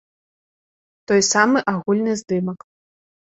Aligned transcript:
Той 1.11 1.21
самы 1.31 1.59
агульны 1.73 2.11
здымак. 2.21 2.59